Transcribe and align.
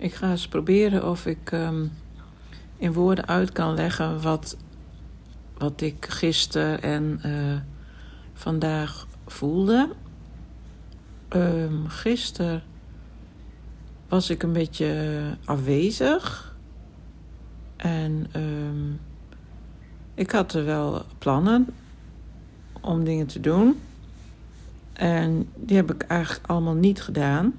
Ik 0.00 0.14
ga 0.14 0.30
eens 0.30 0.48
proberen 0.48 1.10
of 1.10 1.26
ik 1.26 1.52
ehm, 1.52 1.86
in 2.76 2.92
woorden 2.92 3.26
uit 3.26 3.52
kan 3.52 3.74
leggen 3.74 4.22
wat, 4.22 4.56
wat 5.58 5.80
ik 5.80 6.06
gisteren 6.08 6.82
en 6.82 7.20
uh, 7.26 7.56
vandaag 8.32 9.06
voelde. 9.26 9.88
Um, 11.28 11.88
gisteren 11.88 12.62
was 14.08 14.30
ik 14.30 14.42
een 14.42 14.52
beetje 14.52 15.20
afwezig. 15.44 16.56
En 17.76 18.26
um, 18.36 19.00
ik 20.14 20.30
had 20.30 20.52
er 20.52 20.64
wel 20.64 21.04
plannen 21.18 21.66
om 22.80 23.04
dingen 23.04 23.26
te 23.26 23.40
doen. 23.40 23.80
En 24.92 25.48
die 25.56 25.76
heb 25.76 25.92
ik 25.92 26.02
eigenlijk 26.02 26.46
allemaal 26.46 26.74
niet 26.74 27.02
gedaan. 27.02 27.54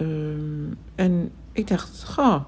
Um, 0.00 0.76
en 0.94 1.30
ik 1.52 1.68
dacht, 1.68 2.04
goh, 2.04 2.44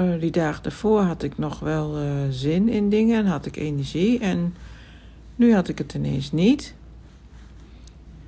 uh, 0.00 0.20
die 0.20 0.30
dagen 0.30 0.62
daarvoor 0.62 1.00
had 1.00 1.22
ik 1.22 1.38
nog 1.38 1.60
wel 1.60 2.02
uh, 2.02 2.10
zin 2.30 2.68
in 2.68 2.88
dingen 2.88 3.18
en 3.18 3.26
had 3.26 3.46
ik 3.46 3.56
energie. 3.56 4.18
En 4.18 4.54
nu 5.36 5.54
had 5.54 5.68
ik 5.68 5.78
het 5.78 5.94
ineens 5.94 6.32
niet. 6.32 6.74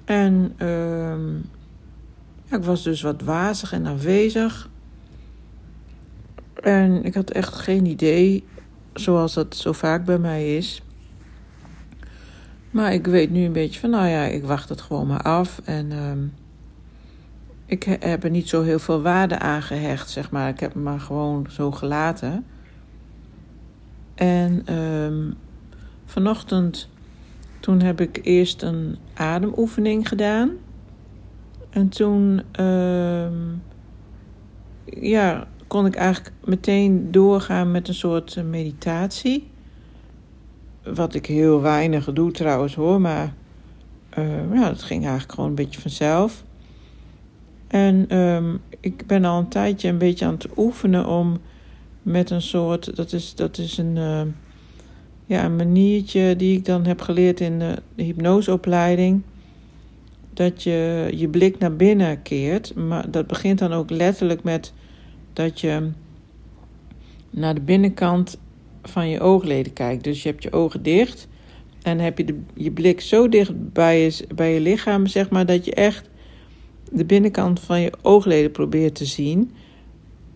En 0.04 0.66
um, 0.66 1.44
ja, 2.44 2.56
ik 2.56 2.64
was 2.64 2.82
dus 2.82 3.02
wat 3.02 3.22
wazig 3.22 3.72
en 3.72 3.86
afwezig. 3.86 4.68
En 6.62 7.04
ik 7.04 7.14
had 7.14 7.30
echt 7.30 7.54
geen 7.54 7.86
idee, 7.86 8.44
zoals 8.94 9.34
dat 9.34 9.56
zo 9.56 9.72
vaak 9.72 10.04
bij 10.04 10.18
mij 10.18 10.56
is. 10.56 10.82
Maar 12.70 12.92
ik 12.92 13.06
weet 13.06 13.30
nu 13.30 13.44
een 13.44 13.52
beetje 13.52 13.80
van, 13.80 13.90
nou 13.90 14.08
ja, 14.08 14.24
ik 14.24 14.44
wacht 14.44 14.68
het 14.68 14.80
gewoon 14.80 15.06
maar 15.06 15.22
af. 15.22 15.60
En 15.64 15.92
um, 15.92 16.32
ik 17.70 17.82
heb 18.00 18.24
er 18.24 18.30
niet 18.30 18.48
zo 18.48 18.62
heel 18.62 18.78
veel 18.78 19.02
waarde 19.02 19.38
aan 19.38 19.62
gehecht, 19.62 20.10
zeg 20.10 20.30
maar. 20.30 20.48
Ik 20.48 20.60
heb 20.60 20.72
hem 20.72 20.82
maar 20.82 21.00
gewoon 21.00 21.46
zo 21.50 21.70
gelaten. 21.70 22.46
En 24.14 24.74
um, 24.76 25.34
vanochtend, 26.04 26.88
toen 27.60 27.80
heb 27.80 28.00
ik 28.00 28.20
eerst 28.22 28.62
een 28.62 28.96
ademoefening 29.14 30.08
gedaan. 30.08 30.50
En 31.70 31.88
toen, 31.88 32.42
um, 32.64 33.62
ja, 34.84 35.46
kon 35.66 35.86
ik 35.86 35.94
eigenlijk 35.94 36.34
meteen 36.44 37.10
doorgaan 37.10 37.70
met 37.70 37.88
een 37.88 37.94
soort 37.94 38.44
meditatie. 38.44 39.50
Wat 40.82 41.14
ik 41.14 41.26
heel 41.26 41.60
weinig 41.60 42.12
doe 42.12 42.30
trouwens 42.30 42.74
hoor, 42.74 43.00
maar 43.00 43.34
uh, 44.18 44.54
ja, 44.54 44.68
dat 44.68 44.82
ging 44.82 45.02
eigenlijk 45.02 45.32
gewoon 45.32 45.48
een 45.48 45.56
beetje 45.56 45.80
vanzelf. 45.80 46.44
En 47.70 48.16
um, 48.16 48.60
ik 48.80 49.06
ben 49.06 49.24
al 49.24 49.38
een 49.38 49.48
tijdje 49.48 49.88
een 49.88 49.98
beetje 49.98 50.24
aan 50.24 50.34
het 50.34 50.48
oefenen 50.56 51.06
om 51.06 51.38
met 52.02 52.30
een 52.30 52.42
soort, 52.42 52.96
dat 52.96 53.12
is, 53.12 53.34
dat 53.34 53.58
is 53.58 53.78
een, 53.78 53.96
uh, 53.96 54.22
ja, 55.26 55.44
een 55.44 55.56
maniertje 55.56 56.36
die 56.36 56.56
ik 56.56 56.64
dan 56.64 56.84
heb 56.84 57.00
geleerd 57.00 57.40
in 57.40 57.58
de, 57.58 57.82
de 57.94 58.02
hypnoseopleiding. 58.02 59.22
Dat 60.34 60.62
je 60.62 61.10
je 61.14 61.28
blik 61.28 61.58
naar 61.58 61.76
binnen 61.76 62.22
keert. 62.22 62.74
Maar 62.74 63.10
dat 63.10 63.26
begint 63.26 63.58
dan 63.58 63.72
ook 63.72 63.90
letterlijk 63.90 64.42
met 64.42 64.72
dat 65.32 65.60
je 65.60 65.90
naar 67.30 67.54
de 67.54 67.60
binnenkant 67.60 68.38
van 68.82 69.08
je 69.08 69.20
oogleden 69.20 69.72
kijkt. 69.72 70.04
Dus 70.04 70.22
je 70.22 70.28
hebt 70.28 70.42
je 70.42 70.52
ogen 70.52 70.82
dicht 70.82 71.28
en 71.82 71.98
heb 71.98 72.18
je 72.18 72.24
de, 72.24 72.40
je 72.54 72.70
blik 72.70 73.00
zo 73.00 73.28
dicht 73.28 73.72
bij 73.72 74.02
je, 74.02 74.26
bij 74.34 74.54
je 74.54 74.60
lichaam, 74.60 75.06
zeg 75.06 75.30
maar, 75.30 75.46
dat 75.46 75.64
je 75.64 75.74
echt 75.74 76.08
de 76.90 77.04
binnenkant 77.04 77.60
van 77.60 77.80
je 77.80 77.92
oogleden 78.02 78.50
probeert 78.50 78.94
te 78.94 79.04
zien. 79.04 79.52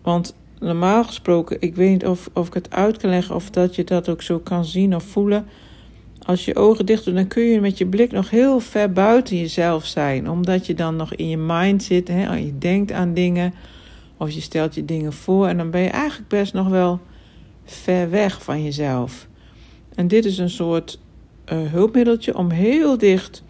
Want 0.01 0.35
normaal 0.59 1.03
gesproken, 1.03 1.57
ik 1.59 1.75
weet 1.75 1.91
niet 1.91 2.05
of, 2.05 2.29
of 2.33 2.47
ik 2.47 2.53
het 2.53 2.71
uit 2.71 2.97
kan 2.97 3.09
leggen 3.09 3.35
of 3.35 3.49
dat 3.49 3.75
je 3.75 3.83
dat 3.83 4.09
ook 4.09 4.21
zo 4.21 4.39
kan 4.39 4.65
zien 4.65 4.95
of 4.95 5.03
voelen. 5.03 5.45
Als 6.25 6.45
je 6.45 6.55
ogen 6.55 6.85
dicht 6.85 7.05
doet, 7.05 7.15
dan 7.15 7.27
kun 7.27 7.43
je 7.43 7.61
met 7.61 7.77
je 7.77 7.85
blik 7.85 8.11
nog 8.11 8.29
heel 8.29 8.59
ver 8.59 8.91
buiten 8.91 9.37
jezelf 9.37 9.85
zijn. 9.85 10.29
Omdat 10.29 10.65
je 10.65 10.73
dan 10.73 10.95
nog 10.95 11.13
in 11.13 11.29
je 11.29 11.37
mind 11.37 11.83
zit, 11.83 12.07
hè, 12.07 12.35
je 12.35 12.57
denkt 12.57 12.91
aan 12.91 13.13
dingen 13.13 13.53
of 14.17 14.31
je 14.31 14.41
stelt 14.41 14.75
je 14.75 14.85
dingen 14.85 15.13
voor. 15.13 15.47
En 15.47 15.57
dan 15.57 15.71
ben 15.71 15.81
je 15.81 15.89
eigenlijk 15.89 16.29
best 16.29 16.53
nog 16.53 16.67
wel 16.67 16.99
ver 17.65 18.09
weg 18.09 18.43
van 18.43 18.63
jezelf. 18.63 19.27
En 19.95 20.07
dit 20.07 20.25
is 20.25 20.37
een 20.37 20.49
soort 20.49 20.99
uh, 21.53 21.71
hulpmiddeltje 21.71 22.37
om 22.37 22.49
heel 22.49 22.97
dicht 22.97 23.43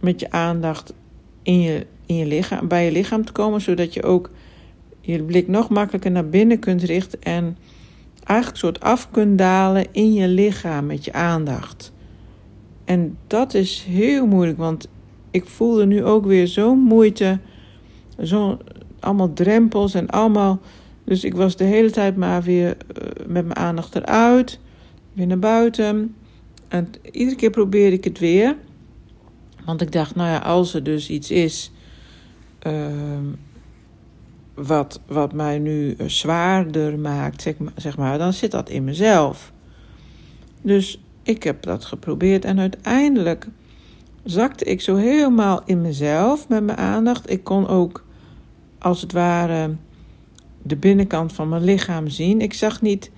met 0.00 0.20
je 0.20 0.30
aandacht 0.30 0.94
in 1.42 1.60
je 1.60 1.86
in 2.12 2.18
je 2.18 2.26
lichaam, 2.26 2.68
bij 2.68 2.84
je 2.84 2.92
lichaam 2.92 3.24
te 3.24 3.32
komen, 3.32 3.60
zodat 3.60 3.94
je 3.94 4.02
ook 4.02 4.30
je 5.00 5.22
blik 5.22 5.48
nog 5.48 5.68
makkelijker 5.68 6.10
naar 6.10 6.28
binnen 6.28 6.58
kunt 6.58 6.82
richten 6.82 7.22
en 7.22 7.56
eigenlijk 8.24 8.58
soort 8.58 8.80
af 8.80 9.10
kunt 9.10 9.38
dalen 9.38 9.86
in 9.92 10.12
je 10.12 10.28
lichaam 10.28 10.86
met 10.86 11.04
je 11.04 11.12
aandacht. 11.12 11.92
En 12.84 13.18
dat 13.26 13.54
is 13.54 13.84
heel 13.88 14.26
moeilijk, 14.26 14.58
want 14.58 14.88
ik 15.30 15.46
voelde 15.46 15.86
nu 15.86 16.04
ook 16.04 16.24
weer 16.24 16.48
zo'n 16.48 16.78
moeite, 16.78 17.38
zo 18.22 18.58
allemaal 19.00 19.32
drempels 19.32 19.94
en 19.94 20.08
allemaal. 20.08 20.60
Dus 21.04 21.24
ik 21.24 21.34
was 21.34 21.56
de 21.56 21.64
hele 21.64 21.90
tijd 21.90 22.16
maar 22.16 22.42
weer 22.42 22.66
uh, 22.66 23.08
met 23.26 23.44
mijn 23.44 23.56
aandacht 23.56 23.94
eruit, 23.94 24.60
weer 25.12 25.26
naar 25.26 25.38
buiten. 25.38 26.14
En 26.68 26.88
iedere 27.10 27.36
keer 27.36 27.50
probeerde 27.50 27.96
ik 27.96 28.04
het 28.04 28.18
weer. 28.18 28.56
Want 29.64 29.80
ik 29.80 29.92
dacht, 29.92 30.14
nou 30.14 30.28
ja, 30.28 30.38
als 30.38 30.74
er 30.74 30.82
dus 30.82 31.10
iets 31.10 31.30
is 31.30 31.72
wat, 34.54 35.00
wat 35.06 35.32
mij 35.32 35.58
nu 35.58 35.96
zwaarder 36.06 36.98
maakt, 36.98 37.42
zeg 37.42 37.58
maar, 37.58 37.72
zeg 37.76 37.96
maar, 37.96 38.18
dan 38.18 38.32
zit 38.32 38.50
dat 38.50 38.68
in 38.68 38.84
mezelf. 38.84 39.52
Dus 40.62 41.00
ik 41.22 41.42
heb 41.42 41.62
dat 41.62 41.84
geprobeerd 41.84 42.44
en 42.44 42.58
uiteindelijk 42.58 43.46
zakte 44.24 44.64
ik 44.64 44.80
zo 44.80 44.96
helemaal 44.96 45.62
in 45.64 45.80
mezelf 45.80 46.48
met 46.48 46.64
mijn 46.64 46.78
aandacht. 46.78 47.30
Ik 47.30 47.44
kon 47.44 47.68
ook, 47.68 48.04
als 48.78 49.00
het 49.00 49.12
ware, 49.12 49.74
de 50.62 50.76
binnenkant 50.76 51.32
van 51.32 51.48
mijn 51.48 51.64
lichaam 51.64 52.08
zien. 52.08 52.40
Ik 52.40 52.54
zag 52.54 52.82
niet, 52.82 53.10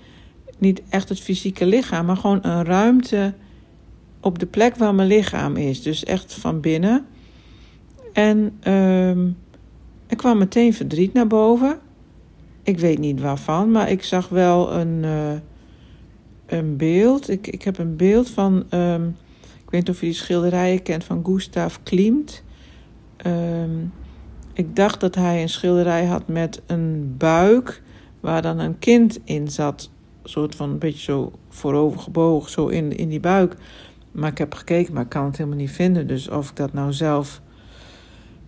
niet 0.59 0.82
echt 0.88 1.09
het 1.09 1.21
fysieke 1.21 1.66
lichaam, 1.66 2.06
maar 2.06 2.16
gewoon 2.16 2.38
een 2.43 2.65
ruimte 2.65 3.34
op 4.21 4.38
de 4.38 4.47
plek 4.47 4.76
waar 4.76 4.94
mijn 4.94 5.09
lichaam 5.09 5.56
is. 5.56 5.82
Dus 5.82 6.05
echt 6.05 6.34
van 6.34 6.61
binnen. 6.61 7.06
En 8.14 8.58
uh, 8.66 9.10
er 10.06 10.16
kwam 10.16 10.38
meteen 10.38 10.75
verdriet 10.75 11.12
naar 11.12 11.26
boven. 11.26 11.78
Ik 12.62 12.78
weet 12.78 12.98
niet 12.98 13.20
waarvan, 13.20 13.70
maar 13.70 13.91
ik 13.91 14.02
zag 14.02 14.28
wel 14.28 14.72
een, 14.72 15.02
uh, 15.02 15.32
een 16.47 16.76
beeld. 16.76 17.28
Ik, 17.28 17.47
ik 17.47 17.62
heb 17.62 17.78
een 17.78 17.97
beeld 17.97 18.30
van. 18.30 18.64
Um, 18.70 19.16
ik 19.64 19.70
weet 19.70 19.80
niet 19.80 19.88
of 19.88 20.00
je 20.00 20.06
die 20.06 20.14
schilderijen 20.14 20.82
kent 20.82 21.04
van 21.04 21.25
Gustav 21.25 21.76
Klimt. 21.82 22.44
Um, 23.26 23.92
ik 24.52 24.76
dacht 24.76 25.00
dat 25.00 25.14
hij 25.14 25.42
een 25.42 25.48
schilderij 25.48 26.04
had 26.04 26.28
met 26.28 26.62
een 26.66 27.14
buik 27.19 27.82
waar 28.20 28.42
dan 28.42 28.58
een 28.58 28.78
kind 28.78 29.20
in 29.25 29.48
zat. 29.48 29.91
Een 30.22 30.31
soort 30.31 30.54
van 30.54 30.70
een 30.70 30.78
beetje 30.78 31.02
zo 31.02 31.32
voorover 31.48 32.00
gebogen, 32.00 32.50
zo 32.50 32.66
in, 32.66 32.96
in 32.96 33.08
die 33.08 33.20
buik. 33.20 33.56
Maar 34.12 34.31
ik 34.31 34.38
heb 34.38 34.54
gekeken, 34.54 34.94
maar 34.94 35.02
ik 35.02 35.08
kan 35.08 35.25
het 35.25 35.36
helemaal 35.36 35.58
niet 35.58 35.70
vinden. 35.70 36.06
Dus 36.06 36.28
of 36.28 36.50
ik 36.50 36.56
dat 36.56 36.72
nou 36.72 36.92
zelf 36.92 37.42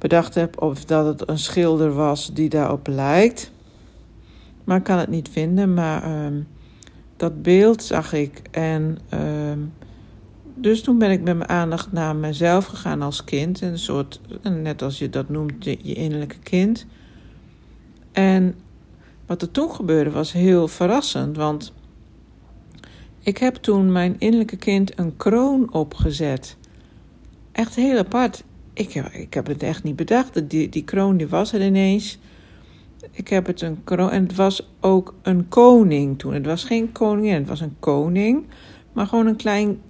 bedacht 0.08 0.34
heb 0.34 0.62
of 0.62 0.84
dat 0.84 1.06
het 1.06 1.28
een 1.28 1.38
schilder 1.38 1.92
was 1.92 2.34
die 2.34 2.48
daarop 2.48 2.86
lijkt. 2.86 3.50
Maar 4.64 4.76
ik 4.76 4.82
kan 4.84 4.98
het 4.98 5.08
niet 5.08 5.28
vinden. 5.28 5.74
Maar 5.74 6.24
um, 6.26 6.46
dat 7.16 7.42
beeld 7.42 7.82
zag 7.82 8.12
ik. 8.12 8.42
En 8.50 8.98
um, 9.14 9.72
dus 10.54 10.82
toen 10.82 10.98
ben 10.98 11.10
ik 11.10 11.22
met 11.22 11.36
mijn 11.36 11.48
aandacht 11.50 11.92
naar 11.92 12.16
mezelf 12.16 12.66
gegaan 12.66 13.02
als 13.02 13.24
kind. 13.24 13.60
Een 13.60 13.78
soort, 13.78 14.20
net 14.42 14.82
als 14.82 14.98
je 14.98 15.10
dat 15.10 15.28
noemt, 15.28 15.64
je, 15.64 15.78
je 15.82 15.94
innerlijke 15.94 16.38
kind. 16.38 16.86
En 18.12 18.54
wat 19.26 19.42
er 19.42 19.50
toen 19.50 19.70
gebeurde 19.70 20.10
was 20.10 20.32
heel 20.32 20.68
verrassend. 20.68 21.36
Want 21.36 21.72
ik 23.20 23.38
heb 23.38 23.54
toen 23.54 23.92
mijn 23.92 24.16
innerlijke 24.18 24.56
kind 24.56 24.98
een 24.98 25.16
kroon 25.16 25.72
opgezet. 25.72 26.56
Echt 27.52 27.74
heel 27.74 27.98
apart 27.98 28.44
ik, 28.76 28.94
ik 28.94 29.34
heb 29.34 29.46
het 29.46 29.62
echt 29.62 29.82
niet 29.82 29.96
bedacht. 29.96 30.50
Die, 30.50 30.68
die 30.68 30.84
kroon 30.84 31.16
die 31.16 31.28
was 31.28 31.52
er 31.52 31.64
ineens. 31.64 32.18
Ik 33.10 33.28
heb 33.28 33.46
het 33.46 33.60
een 33.60 33.84
kroon. 33.84 34.10
En 34.10 34.22
het 34.22 34.34
was 34.34 34.68
ook 34.80 35.14
een 35.22 35.48
koning 35.48 36.18
toen. 36.18 36.34
Het 36.34 36.46
was 36.46 36.64
geen 36.64 36.92
koningin, 36.92 37.34
het 37.34 37.48
was 37.48 37.60
een 37.60 37.76
koning. 37.78 38.44
Maar 38.92 39.06
gewoon 39.06 39.26
een 39.26 39.36
klein. 39.36 39.80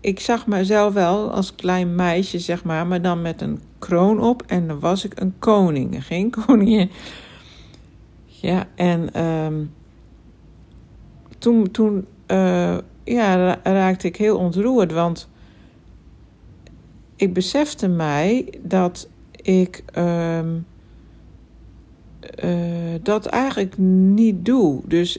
Ik 0.00 0.20
zag 0.20 0.46
mezelf 0.46 0.94
wel 0.94 1.30
als 1.30 1.54
klein 1.54 1.94
meisje, 1.94 2.38
zeg 2.38 2.64
maar. 2.64 2.86
Maar 2.86 3.02
dan 3.02 3.22
met 3.22 3.40
een 3.40 3.60
kroon 3.78 4.20
op. 4.20 4.42
En 4.46 4.66
dan 4.66 4.80
was 4.80 5.04
ik 5.04 5.20
een 5.20 5.34
koning. 5.38 6.06
Geen 6.06 6.30
koningin. 6.46 6.90
Ja, 8.24 8.66
en 8.74 9.24
um, 9.24 9.72
toen, 11.38 11.70
toen 11.70 12.06
uh, 12.26 12.78
ja, 13.04 13.58
raakte 13.62 14.06
ik 14.06 14.16
heel 14.16 14.38
ontroerd. 14.38 14.92
Want 14.92 15.28
ik 17.24 17.32
besefte 17.32 17.88
mij 17.88 18.48
dat 18.62 19.08
ik 19.32 19.84
um, 19.98 20.66
dat 23.02 23.26
eigenlijk 23.26 23.78
niet 23.78 24.44
doe. 24.44 24.80
Dus 24.86 25.18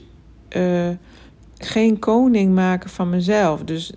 geen 1.58 1.98
koning 1.98 2.54
maken 2.54 2.90
van 2.90 3.08
mezelf. 3.08 3.64
Dus 3.64 3.92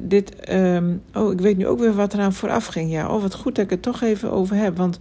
dit, 0.00 0.34
ehm, 0.34 0.94
oh, 1.14 1.32
ik 1.32 1.40
weet 1.40 1.56
nu 1.56 1.66
ook 1.66 1.78
weer 1.78 1.94
wat 1.94 2.14
eraan 2.14 2.32
vooraf 2.32 2.66
ging. 2.66 2.90
Ja, 2.90 3.14
oh, 3.14 3.22
wat 3.22 3.34
goed 3.34 3.54
dat 3.54 3.64
ik 3.64 3.70
het 3.70 3.82
toch 3.82 4.02
even 4.02 4.32
over 4.32 4.56
heb. 4.56 4.76
Want 4.76 4.98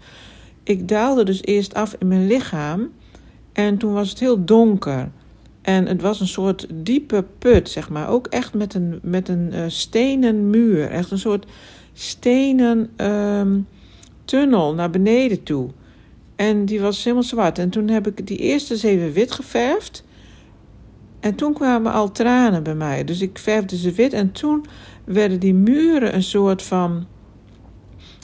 ik 0.63 0.87
daalde 0.87 1.23
dus 1.23 1.43
eerst 1.43 1.73
af 1.73 1.95
in 1.99 2.07
mijn 2.07 2.27
lichaam. 2.27 2.91
En 3.53 3.77
toen 3.77 3.93
was 3.93 4.09
het 4.09 4.19
heel 4.19 4.45
donker. 4.45 5.11
En 5.65 5.87
het 5.87 6.01
was 6.01 6.19
een 6.19 6.27
soort 6.27 6.67
diepe 6.73 7.25
put, 7.39 7.69
zeg 7.69 7.89
maar. 7.89 8.09
Ook 8.09 8.27
echt 8.27 8.53
met 8.53 8.73
een, 8.73 8.99
met 9.01 9.29
een 9.29 9.49
uh, 9.53 9.63
stenen 9.67 10.49
muur. 10.49 10.89
Echt 10.89 11.11
een 11.11 11.19
soort 11.19 11.45
stenen 11.93 12.89
ehm, 12.95 13.59
tunnel 14.25 14.73
naar 14.73 14.89
beneden 14.89 15.43
toe. 15.43 15.69
En 16.35 16.65
die 16.65 16.81
was 16.81 17.03
helemaal 17.03 17.23
zwart. 17.23 17.59
En 17.59 17.69
toen 17.69 17.87
heb 17.87 18.07
ik 18.07 18.27
die 18.27 18.37
eerste 18.37 18.77
zeven 18.77 19.11
wit 19.11 19.31
geverfd. 19.31 20.03
En 21.19 21.35
toen 21.35 21.53
kwamen 21.53 21.91
al 21.91 22.11
tranen 22.11 22.63
bij 22.63 22.75
mij. 22.75 23.03
Dus 23.03 23.21
ik 23.21 23.37
verfde 23.37 23.77
ze 23.77 23.91
wit. 23.91 24.13
En 24.13 24.31
toen 24.31 24.65
werden 25.03 25.39
die 25.39 25.53
muren 25.53 26.15
een 26.15 26.23
soort 26.23 26.61
van. 26.61 27.05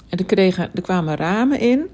En 0.10 0.18
er, 0.18 0.26
kregen, 0.26 0.70
er 0.74 0.82
kwamen 0.82 1.16
ramen 1.16 1.60
in. 1.60 1.90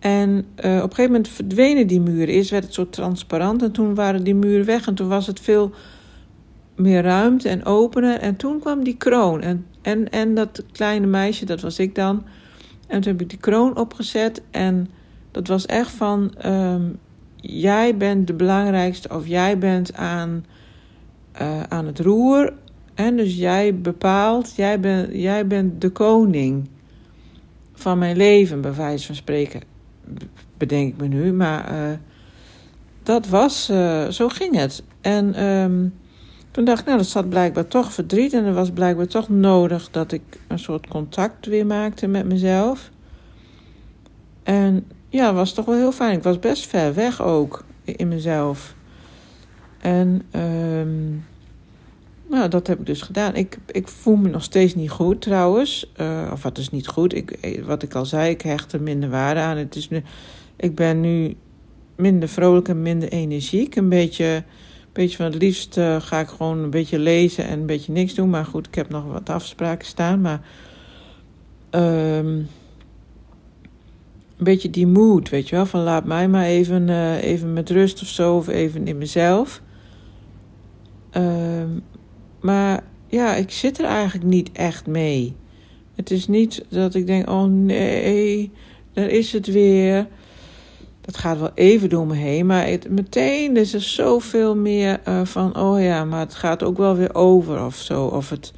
En 0.00 0.30
uh, 0.30 0.76
op 0.76 0.82
een 0.82 0.94
gegeven 0.94 1.04
moment 1.04 1.28
verdwenen 1.28 1.86
die 1.86 2.00
muren. 2.00 2.28
Eerst 2.28 2.50
werd 2.50 2.64
het 2.64 2.74
zo 2.74 2.88
transparant 2.88 3.62
en 3.62 3.72
toen 3.72 3.94
waren 3.94 4.24
die 4.24 4.34
muren 4.34 4.66
weg. 4.66 4.86
En 4.86 4.94
toen 4.94 5.08
was 5.08 5.26
het 5.26 5.40
veel 5.40 5.72
meer 6.76 7.02
ruimte 7.02 7.48
en 7.48 7.64
opener. 7.64 8.18
En 8.18 8.36
toen 8.36 8.60
kwam 8.60 8.84
die 8.84 8.96
kroon. 8.96 9.40
En, 9.40 9.66
en, 9.82 10.10
en 10.10 10.34
dat 10.34 10.64
kleine 10.72 11.06
meisje, 11.06 11.44
dat 11.44 11.60
was 11.60 11.78
ik 11.78 11.94
dan. 11.94 12.24
En 12.86 13.00
toen 13.00 13.12
heb 13.12 13.20
ik 13.20 13.28
die 13.28 13.38
kroon 13.38 13.76
opgezet. 13.76 14.42
En 14.50 14.88
dat 15.30 15.46
was 15.48 15.66
echt 15.66 15.90
van: 15.90 16.34
um, 16.46 16.98
jij 17.36 17.96
bent 17.96 18.26
de 18.26 18.34
belangrijkste, 18.34 19.14
of 19.14 19.26
jij 19.26 19.58
bent 19.58 19.94
aan, 19.94 20.44
uh, 21.40 21.62
aan 21.62 21.86
het 21.86 21.98
roer. 21.98 22.52
En 22.94 23.16
dus 23.16 23.36
jij 23.36 23.80
bepaalt, 23.80 24.56
jij, 24.56 24.80
ben, 24.80 25.18
jij 25.18 25.46
bent 25.46 25.80
de 25.80 25.90
koning 25.90 26.68
van 27.74 27.98
mijn 27.98 28.16
leven, 28.16 28.60
bij 28.60 28.74
wijze 28.74 29.06
van 29.06 29.14
spreken 29.14 29.69
bedenk 30.56 30.92
ik 30.92 31.00
me 31.00 31.06
nu. 31.06 31.32
Maar 31.32 31.72
uh, 31.72 31.96
dat 33.02 33.28
was, 33.28 33.70
uh, 33.70 34.08
zo 34.08 34.28
ging 34.28 34.56
het. 34.56 34.82
En 35.00 35.44
um, 35.44 35.94
toen 36.50 36.64
dacht 36.64 36.80
ik, 36.80 36.86
nou, 36.86 36.98
dat 36.98 37.06
zat 37.06 37.28
blijkbaar 37.28 37.66
toch 37.66 37.92
verdriet. 37.92 38.32
En 38.32 38.44
er 38.44 38.54
was 38.54 38.70
blijkbaar 38.70 39.06
toch 39.06 39.28
nodig 39.28 39.90
dat 39.90 40.12
ik 40.12 40.22
een 40.48 40.58
soort 40.58 40.88
contact 40.88 41.46
weer 41.46 41.66
maakte 41.66 42.06
met 42.06 42.26
mezelf. 42.26 42.90
En 44.42 44.86
ja, 45.08 45.26
het 45.26 45.34
was 45.34 45.52
toch 45.52 45.64
wel 45.64 45.74
heel 45.74 45.92
fijn. 45.92 46.16
Ik 46.16 46.22
was 46.22 46.38
best 46.38 46.66
ver 46.66 46.94
weg 46.94 47.22
ook 47.22 47.64
in 47.84 48.08
mezelf. 48.08 48.74
En 49.78 50.22
um, 50.32 51.24
nou, 52.40 52.52
dat 52.52 52.66
heb 52.66 52.78
ik 52.78 52.86
dus 52.86 53.02
gedaan. 53.02 53.34
Ik, 53.34 53.58
ik 53.66 53.88
voel 53.88 54.16
me 54.16 54.28
nog 54.28 54.42
steeds 54.42 54.74
niet 54.74 54.90
goed 54.90 55.20
trouwens. 55.20 55.92
Uh, 56.00 56.30
of 56.32 56.42
wat 56.42 56.58
is 56.58 56.70
niet 56.70 56.86
goed? 56.86 57.14
Ik, 57.14 57.60
wat 57.64 57.82
ik 57.82 57.94
al 57.94 58.06
zei, 58.06 58.30
ik 58.30 58.42
hecht 58.42 58.72
er 58.72 58.82
minder 58.82 59.10
waarde 59.10 59.40
aan. 59.40 59.56
Het 59.56 59.76
is 59.76 59.88
ik 60.56 60.74
ben 60.74 61.00
nu 61.00 61.36
minder 61.96 62.28
vrolijk 62.28 62.68
en 62.68 62.82
minder 62.82 63.08
energiek. 63.08 63.76
Een 63.76 63.88
beetje, 63.88 64.24
een 64.24 64.44
beetje 64.92 65.16
van 65.16 65.26
het 65.26 65.42
liefst 65.42 65.76
uh, 65.76 66.00
ga 66.00 66.20
ik 66.20 66.28
gewoon 66.28 66.58
een 66.58 66.70
beetje 66.70 66.98
lezen 66.98 67.44
en 67.44 67.60
een 67.60 67.66
beetje 67.66 67.92
niks 67.92 68.14
doen. 68.14 68.30
Maar 68.30 68.44
goed, 68.44 68.66
ik 68.66 68.74
heb 68.74 68.88
nog 68.88 69.04
wat 69.04 69.28
afspraken 69.28 69.86
staan. 69.86 70.20
Maar 70.20 70.40
um, 71.70 72.48
een 74.36 74.46
beetje 74.46 74.70
die 74.70 74.86
mood, 74.86 75.28
weet 75.28 75.48
je 75.48 75.56
wel. 75.56 75.66
Van 75.66 75.80
laat 75.80 76.04
mij 76.04 76.28
maar 76.28 76.44
even, 76.44 76.88
even 77.18 77.52
met 77.52 77.70
rust 77.70 78.02
of 78.02 78.08
zo. 78.08 78.36
Of 78.36 78.48
even 78.48 78.86
in 78.86 78.98
mezelf. 78.98 79.62
Um, 81.12 81.82
maar 82.40 82.82
ja, 83.06 83.34
ik 83.34 83.50
zit 83.50 83.78
er 83.78 83.84
eigenlijk 83.84 84.26
niet 84.26 84.52
echt 84.52 84.86
mee. 84.86 85.36
Het 85.94 86.10
is 86.10 86.28
niet 86.28 86.64
dat 86.68 86.94
ik 86.94 87.06
denk, 87.06 87.28
oh 87.28 87.44
nee, 87.44 88.50
daar 88.92 89.08
is 89.08 89.32
het 89.32 89.46
weer. 89.46 90.06
Dat 91.00 91.16
gaat 91.16 91.38
wel 91.38 91.50
even 91.54 91.88
door 91.88 92.06
me 92.06 92.14
heen, 92.14 92.46
maar 92.46 92.78
meteen 92.88 93.56
is 93.56 93.74
er 93.74 93.80
zoveel 93.80 94.56
meer 94.56 95.00
uh, 95.08 95.24
van, 95.24 95.56
oh 95.56 95.82
ja, 95.82 96.04
maar 96.04 96.20
het 96.20 96.34
gaat 96.34 96.62
ook 96.62 96.76
wel 96.76 96.96
weer 96.96 97.14
over 97.14 97.64
of 97.64 97.76
zo. 97.76 98.04
Of 98.04 98.30
het, 98.30 98.52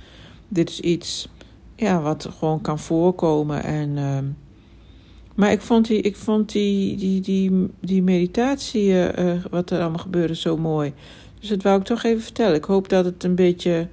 dit 0.49 0.71
is 0.71 0.81
iets 0.81 1.29
ja, 1.77 2.01
wat 2.01 2.29
gewoon 2.39 2.61
kan 2.61 2.79
voorkomen. 2.79 3.65
En, 3.65 3.89
uh, 3.97 4.19
maar 5.35 5.53
ik 5.53 5.61
vond 5.61 5.87
die, 5.87 6.01
ik 6.01 6.17
vond 6.17 6.53
die, 6.53 6.97
die, 6.97 7.21
die, 7.21 7.69
die 7.81 8.03
meditatie, 8.03 8.89
uh, 8.89 9.45
wat 9.51 9.71
er 9.71 9.81
allemaal 9.81 9.99
gebeurde, 9.99 10.35
zo 10.35 10.57
mooi. 10.57 10.93
Dus 11.43 11.51
dat 11.51 11.63
wou 11.63 11.79
ik 11.79 11.85
toch 11.85 12.03
even 12.03 12.23
vertellen. 12.23 12.55
Ik 12.55 12.65
hoop 12.65 12.89
dat 12.89 13.05
het 13.05 13.25
een 13.25 13.35
beetje 13.35 13.89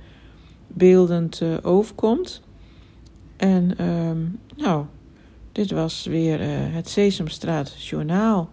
beeldend 0.67 1.41
uh, 1.41 1.57
overkomt. 1.61 2.41
En 3.37 3.85
um, 3.85 4.39
nou, 4.55 4.85
dit 5.51 5.71
was 5.71 6.05
weer 6.05 6.41
uh, 6.41 6.47
het 6.51 6.89
Sesamstraat 6.89 7.83
Journaal. 7.83 8.49